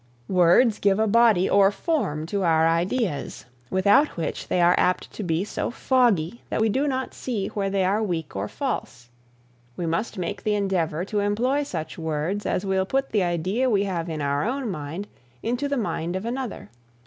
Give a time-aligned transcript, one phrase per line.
[0.29, 5.21] Words give a body or form to our ideas, without which they are apt to
[5.21, 9.09] be so foggy that we do not see where they are weak or false.
[9.77, 13.83] We must make the endeavor to employ such words as will put the idea we
[13.83, 15.07] have in our own mind
[15.43, 16.71] into the mind of another.